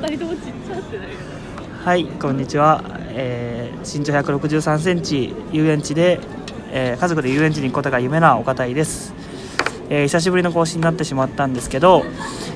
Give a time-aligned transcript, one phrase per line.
[0.00, 1.12] 二人ともちっちゃってなる
[1.84, 6.20] はいこんにちは、えー身長1 6 3センチ遊園地で、
[6.70, 9.12] えー家族で遊園地に行くことが夢なお堅いです、
[9.90, 12.04] えー久しぶりの更新になってしまったんですけど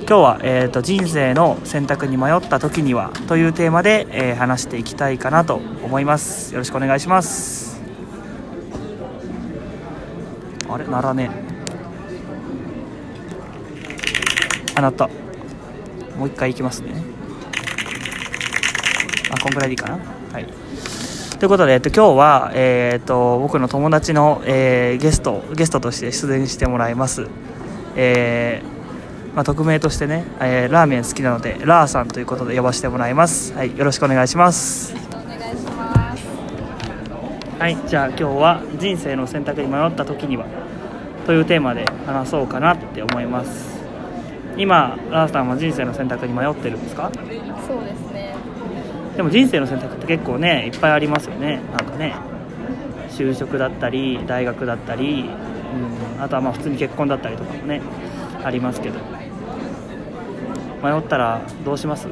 [0.00, 6.52] 今日は、えーと「人生の選択に迷った時には」というテーマで、えー話していきたいかなと思います。
[6.52, 7.80] よろしくお願いします。
[10.68, 10.86] あれ？
[10.86, 11.28] ならね
[14.76, 15.08] あなた。
[16.16, 17.12] もう一回いきますね。
[19.42, 19.98] こんぐらいでいいかな。
[20.32, 20.46] はい。
[21.38, 27.26] ということで、えっと、今日は、えーっと僕の友達の、えーゲストゲストとして出演してもらいます。
[27.96, 33.52] えーまあ、匿名としてね、えーラーメン好きなのでラーさんということで呼ばせてもらいます。
[33.54, 33.76] はい。
[33.76, 34.94] よろしくお願いします。
[35.10, 36.24] お願いします。
[37.58, 37.76] はい。
[37.88, 40.46] じゃあ今日は人生の選択に迷った時には
[41.26, 43.82] というテーマで話そうかなって思います。
[44.56, 47.10] 今ラーさんは人生の選択に迷ってるんですか？
[47.66, 48.36] そうですね
[49.16, 51.60] でも人生の選択って結構ねいっぱいありますよね。
[51.76, 52.14] なんかね
[53.10, 55.28] 就職だったり大学だったり、
[56.16, 57.82] うん、あとはまあ普通に結婚だったりとかもね
[58.42, 58.98] ありますけど。
[60.82, 62.08] 迷ったらどうします？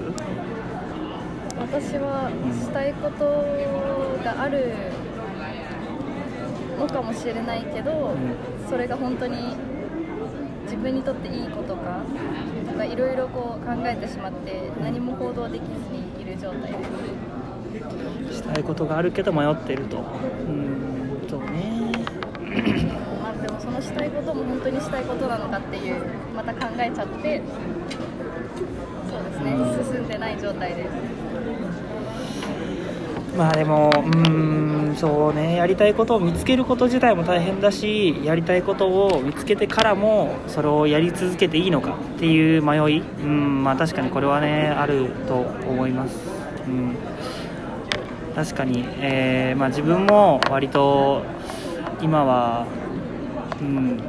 [1.59, 3.25] 私はしたいこと
[4.25, 4.73] がある
[6.79, 8.17] のかもしれないけど、ん。
[8.69, 9.57] それが本当に
[10.71, 12.05] 自分にとっていいことか
[12.65, 16.73] とかいろいろこう考えてしまって何も行動できずにいる状態。
[16.73, 19.99] ですしたいことがあるけど迷ってると。
[19.99, 20.01] う
[20.49, 21.91] んそうね。
[23.21, 26.05] まあでもそのしたいことも本当にしたいことなのかっていう
[26.37, 27.43] また考えちゃって
[29.11, 29.57] そうですね
[29.93, 30.85] 進んでない状態で。
[30.85, 30.89] す
[33.37, 43.01] まあでもうんそうねやりたいことを見つけること自体も大変だしやりたいことを見つけてからもそれをやり続けていいのかっていう迷い。
[43.01, 46.17] うんまあ確かにこれはねあると思います。
[46.67, 46.97] うん。
[48.35, 51.25] 確かに、えーまあ、自分も割と
[52.01, 52.67] 今は、
[53.61, 54.01] うん、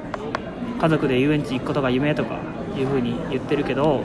[0.80, 2.40] 家族で遊園地行くことが夢とか
[2.78, 4.04] いうふうに言ってるけど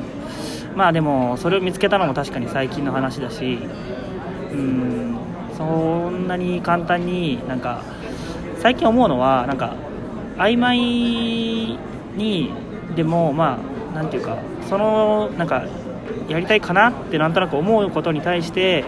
[0.74, 3.58] まあでもそれを見つけたのも確かに最近の話だし
[4.52, 5.16] うん。
[5.56, 7.82] そんなに簡単になんか
[8.58, 9.74] 最近思うのはなんか
[10.36, 10.78] 曖昧
[12.16, 12.52] に
[12.94, 13.58] でもま
[13.92, 15.64] あなんていうかそのなんか
[16.28, 18.84] やりたいかなってなんとなく思うことに対して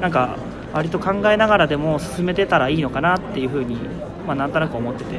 [0.00, 0.36] なんか
[0.72, 3.76] 割と考えながらでも進めてたらいいのかなっていうふうに、
[4.26, 5.16] まあ、なんとなく思ってて。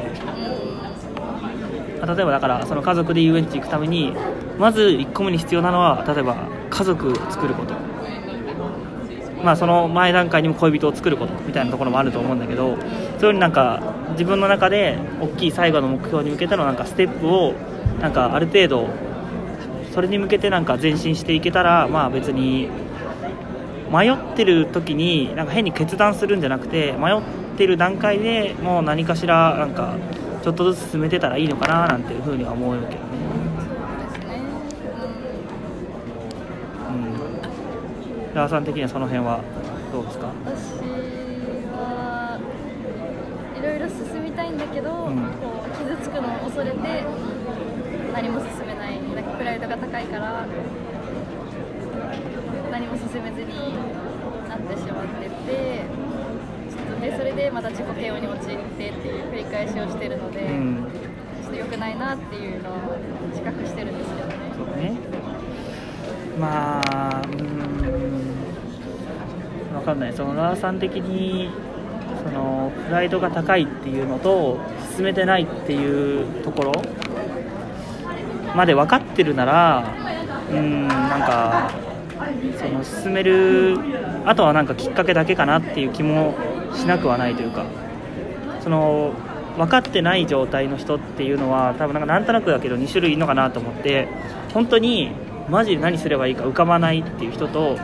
[1.97, 4.13] 例えばだからその家族で遊園地行くために
[4.59, 7.86] まず1個目に必要なのは例えば家族を作ること。
[9.43, 12.77] まあ、その前段階にも恋人を作ることみたいなところもあると思うんだけど
[13.19, 13.81] そういうになんか
[14.11, 17.53] 自分の中で大きい最後の目標に向けてのなんかステップを
[18.01, 18.89] なんかある程度
[19.93, 22.69] それに向けてなんか前進していけたらまあ別に
[23.91, 27.21] 迷ってる時になんか変に決断するんじゃなくて迷っ
[27.57, 29.95] てる段階でもう何かしらなんか
[30.43, 32.97] ちょっとずつ進めてたらいいのかななんていうふうには思うけどね。
[33.59, 34.41] そうですね
[36.89, 39.41] うんラーさん的にはその辺は
[39.91, 40.29] どうですか？
[40.45, 40.77] 私
[41.73, 42.37] は
[43.57, 45.17] いろいろ進みたいんだけど、ん。
[45.41, 46.77] こう傷つくのを恐れて
[48.13, 49.01] 何も進めない。
[49.01, 50.45] なんかプライドが高いから
[52.69, 53.73] 何も進めずに
[54.45, 55.81] なってしまってて
[56.69, 60.85] ちょっとでそれでまた自己嫌悪に陥ってっていう繰り返しをしてるので、うん。
[61.41, 63.01] ちょっと良くないなっていうのを
[63.33, 64.27] 自覚してるんですけど
[64.77, 64.91] ね。
[64.91, 64.97] ね。
[66.37, 68.06] まあうーん
[69.79, 70.13] 分かんない。
[70.13, 71.49] そのラーさん的に
[72.23, 74.59] そのプライドが高いっていうのと
[74.95, 76.71] 進めてないっていうところ
[78.55, 79.93] まで分かってるなら
[80.51, 81.71] うんなんか
[82.57, 83.77] その進める
[84.25, 86.35] あとはなんかきっかけだけかなっていう気も
[86.73, 87.66] しなくはないというか
[88.61, 89.13] その
[89.57, 94.07] 分かってない状態の人っていうのは多分なんかなんとなくだけど2種類いるのかなと思って
[94.53, 95.11] 本当に
[95.49, 97.78] マジで何すればいいか浮かばないっていう人と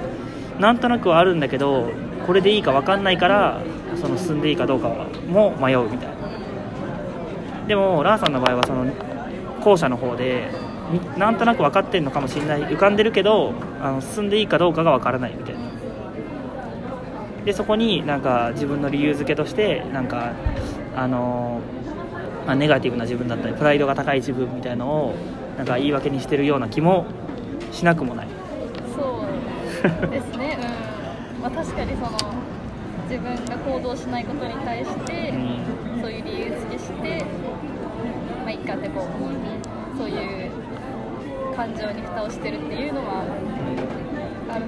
[0.60, 1.92] なんとなくはあるんだけど
[2.26, 3.62] これでいいか分かんないから
[4.02, 4.90] その進んでいいかどうか
[5.28, 6.14] も迷うみたいな。
[7.68, 8.86] でもラーさんの場合はその
[9.62, 10.50] 後者の方で
[11.18, 12.62] なんとなく分かってるのかもしれない。
[12.62, 15.62] 浮かんでるけどあの進んでいいかどうかが分からないみたいな。
[17.46, 20.32] でそこになんか自分の理由付けとしてなんか
[20.96, 21.60] あの、
[22.46, 25.16] まあ、ネガティブな自分だったりプライドが高い自分みたいのを
[25.58, 27.06] なんか言い訳にしてるような気も
[27.72, 28.28] しなくもない。
[29.84, 30.58] ですね、
[31.36, 31.42] うん。
[31.42, 32.18] まあ、確かにその
[33.10, 36.02] 自分が行動しないことに対して、うん。
[36.02, 37.26] そういう理由付けして、
[38.44, 40.52] まあ、いっかってこうそういう
[41.56, 43.24] 感情に蓋をしてるっていうのは
[44.50, 44.66] ある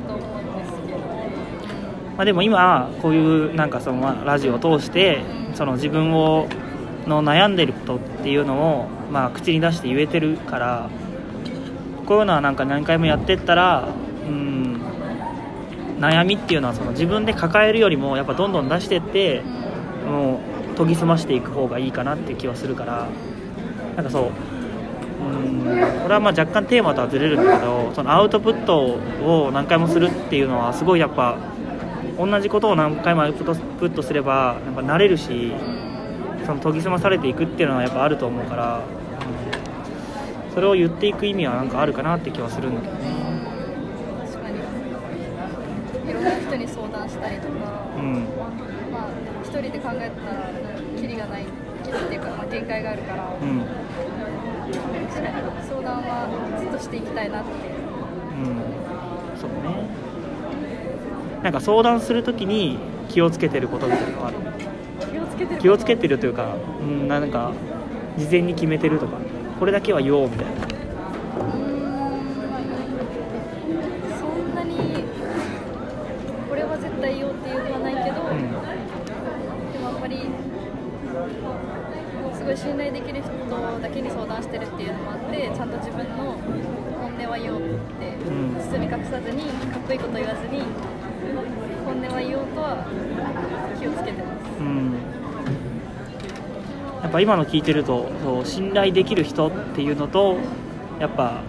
[2.15, 5.21] まあ、でも今こういうなんかそのまあラジオを通して
[5.53, 6.47] その自分を
[7.05, 10.89] の悩んでることっていうのをまあ口に出して言えてるから
[12.05, 13.89] こういうのはなんか何回もやってったら
[14.27, 14.64] うん
[15.99, 19.41] 悩みっていうのはその自分で抱えるよりもやっぱどんどん出してって
[20.05, 20.39] も
[20.73, 23.07] う研ぎ澄ましていく方がいいかなっていう気はするから。
[23.95, 24.23] なんかそう。
[24.25, 25.63] うん。
[26.03, 31.37] これはまあ若干テーマとはずれるんだけどそのアウトプットを何回もするっていうのはすごいやっぱ
[32.17, 35.53] 同じことを何回もアウトプットすればやっぱ慣れるし
[36.45, 38.83] その研ぎ澄まされていくっていうのはやっぱあると思うから、
[40.53, 42.99] それを言っていく意味はなんかあるかなって気はするんだけどね。
[44.21, 44.59] 確かに
[46.09, 46.31] いろんな
[47.07, 47.53] 人に相談したりとか、
[47.97, 48.27] うん。
[48.91, 49.09] まあ
[49.43, 50.49] 一人で考えたら
[50.99, 51.45] キリがない
[51.83, 53.63] キリっていうか、まあ、限界があるから、うん。
[55.67, 56.27] 相談は
[56.59, 57.49] ずっとしていきたいなって。
[57.51, 58.57] うん。
[59.39, 59.55] そうね。
[61.43, 62.79] なんか相談するときに
[63.09, 64.37] 気をつけてることみたいなのがある？
[65.11, 67.53] 気をつけてる気をつけてるというか、うん、なんか
[68.17, 69.17] 事前に決めてるとか
[69.59, 70.65] これだけは言おうみたいなうーん
[74.17, 75.03] そんなに
[76.49, 78.51] これは絶対言おうっていうのはないけど、うん
[79.71, 80.17] でもあんまり
[82.33, 83.31] すごい信頼できる人
[83.81, 86.37] だけに相談してるっていうのもあってちゃんと自分の
[87.01, 87.63] 本音は言おうっ
[87.99, 88.55] てん。
[88.55, 90.61] 包み隠さずにかっこいいこと言わずに
[91.85, 92.85] 本音は言おうとは
[93.79, 94.59] 気をつけてます。
[94.59, 94.93] うん。
[97.03, 100.37] やっぱ今の聞いてるとそう信頼できる人っていうのと
[100.99, 101.41] やっぱ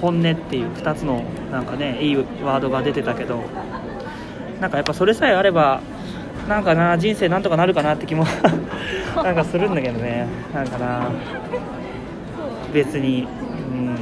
[0.00, 3.42] 本音っていう2つのなんかねいいワードが出てたけど
[4.60, 5.82] なんかやっぱそれさえあれば
[6.48, 8.24] なんかな人生なんとかなるかなって気も
[9.22, 10.26] なんかするんだけどね。
[10.52, 11.10] なんかな。
[12.72, 13.26] 別に。
[13.70, 13.94] うん。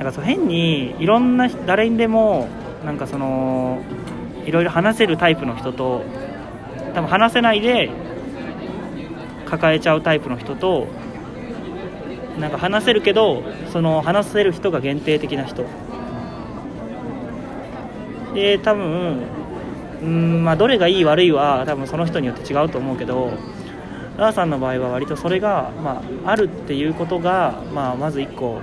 [0.00, 2.48] なんかそう変にいろんな誰にでも
[2.86, 3.82] なんかその
[4.46, 6.02] いろいろ話せるタイプの人と
[6.94, 7.90] 多分話せないで
[9.44, 10.86] 抱えちゃうタイプの人と
[12.38, 15.66] なんか話せるけどその話せる人が限定的な人。
[18.32, 19.26] で多分
[20.02, 23.32] うんまあどれがいい悪いは多分その人によって違うと思うけど
[24.16, 28.60] ラーさんの場合は割とそれが、まあ、あるっていうことが、まあ、まず一個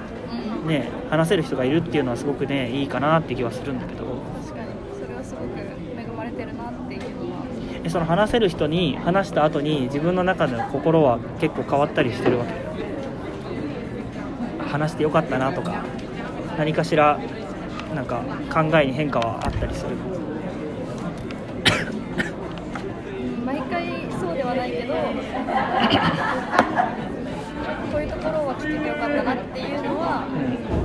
[0.62, 4.06] うんね話せる人がいるっていうのはすごくねいいかなって気はするんだけど。
[4.44, 4.70] 確かに。
[5.00, 7.44] それはすごく恵まれてるなっていうのは。
[7.84, 12.68] でその話せる人に話した後に自分の中での心は結構変わったりしてるわけ。
[14.68, 15.84] 話してよかったなとか
[16.58, 17.20] 何かしら
[17.96, 18.22] なんか
[18.54, 19.92] 考えに変化はあったりする
[23.16, 24.94] うん毎回そうではないけど
[27.92, 30.28] こういうところは聞けてよかったなっていうのは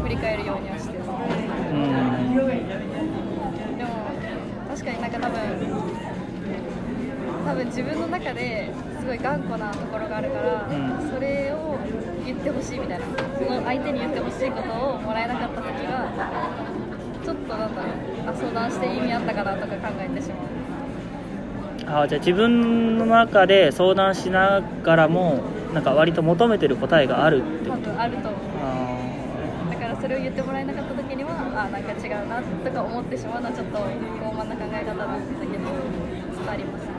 [0.03, 1.09] 振り返るようにはしてるうん。
[3.79, 3.91] でも
[4.71, 5.39] 確かになんか多分
[7.45, 11.11] 多分自分の中ですごい頑固なところがあるから、うん。
[11.11, 11.77] それを
[12.25, 13.07] 言ってほしいみたいな
[13.37, 16.07] その相手に言ってほしいことをもらえなかった時が
[17.25, 17.93] ちょっとなんだろう
[18.31, 20.52] あ相談して意味あったかなとか考えてしまう
[21.93, 25.43] あじゃあ自分の中で相談しながらも
[25.75, 27.69] なんか割と求めてる答えがあるって。
[27.69, 28.41] 多こと分あると思う。
[28.63, 33.83] あだからそれを言ってもらえなかった時にはあなんか違うなとか思ってしまうのはちょっと傲
[34.33, 35.65] 慢な考え方なんだけど
[36.39, 36.93] 伝わりますね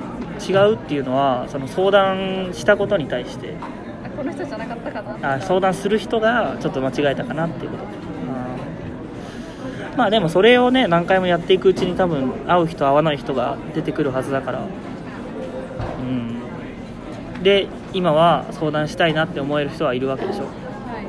[0.55, 3.55] ー違うっていうのはその相談したことに対して
[4.05, 7.83] あこの人じゃなかったかなあ相談する人がちょっと間違えたかなっていうこと
[9.97, 14.59] まあでもそれをね何回もやっていくうちに多分会う人会わない人が出てくるはずだから。
[14.59, 14.61] う
[17.39, 17.43] ん。
[17.43, 21.05] で今は相談したいなって思える人はいるわけでしょ、はい。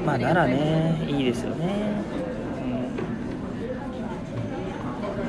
[0.00, 1.66] うん、まあならねいいですよね、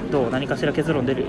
[0.06, 0.32] うん、どう？
[0.32, 1.26] 何かしら結論出る、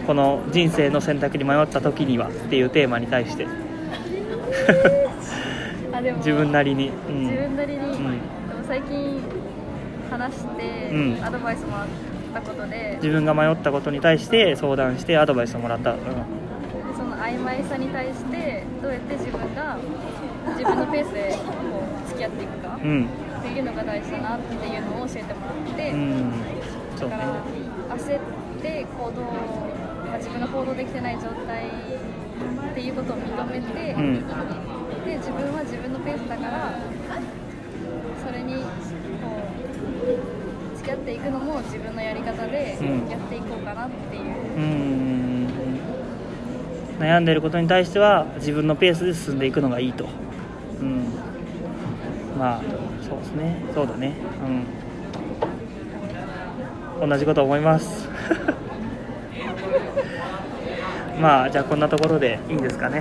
[0.00, 3.46] うん、この人生の選択に迷った時にはっていうテーマに対して
[5.96, 6.18] あでも。
[6.18, 7.20] 自分なりに、うん。
[7.24, 7.92] 自分なりに、ん。
[8.48, 9.20] でも最近
[10.10, 11.24] 話して、うん。
[11.24, 11.86] アドバイスもらっ
[12.34, 12.98] たことで。
[13.02, 15.98] 自分が迷ったことに対して相談してアドバイスをもらった、うん。
[16.96, 19.78] その曖昧さに対してどうやって自分が
[20.56, 21.52] 自分のペースでこ
[22.04, 23.06] う付き合っていくかうん。
[23.06, 26.32] っていうのが大事だなっていうのを教えてもらって、うん。
[26.96, 28.20] だから焦っ
[28.62, 31.66] て行動、まあ、自分が行動できてない状態
[32.70, 34.24] っていうことを認めて、うん
[35.06, 36.74] で自分は自分のペースだから
[38.26, 38.62] それにこ
[40.74, 43.08] う付き合っていくのも自分のやり方でうん。
[43.08, 44.24] やっていこうかなっていう、
[44.56, 45.48] うん。
[46.98, 50.08] 悩んでることに対しては自分のペースで進んでいくのがいいと、
[50.80, 51.04] うん、
[52.38, 52.62] まあ
[53.02, 53.62] そうですね。
[53.74, 54.16] そうだね。
[57.02, 57.08] うん。
[57.08, 58.08] 同じこと思います。
[61.20, 63.00] まあじゃあこんなところでいいんですかね。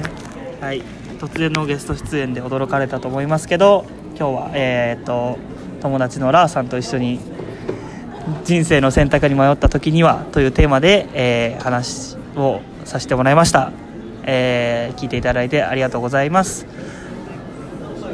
[0.61, 0.83] はい
[1.19, 3.85] 突然のゲスト出演で驚かれたと思いますけど
[4.17, 5.37] 今日はえー、っと
[5.81, 7.19] 友達のラーさんと一緒に
[8.43, 13.71] 人生の選択に迷った時にはというテーマで、えー話をさせてもらいました、
[14.23, 16.65] えー聞いていただいてありがとうございます。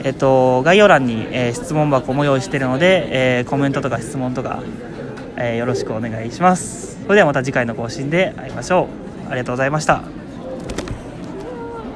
[0.03, 4.63] えっと、概要欄に、えー質問箱も用意してるので、えーコメントとか質問とか、
[5.37, 7.01] えーよろしくお願いします。
[7.03, 8.89] それではまた次回の更新で会いましょ
[9.27, 9.29] う。
[9.29, 10.20] ありがとうございました。